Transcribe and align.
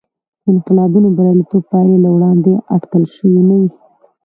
د 0.43 0.45
انقلابینو 0.53 1.07
بریالیتوب 1.17 1.63
پایلې 1.71 1.97
له 2.05 2.09
وړاندې 2.15 2.51
اټکل 2.75 3.03
شوې 3.15 3.41
نه 3.49 3.55
وې. 3.59 3.69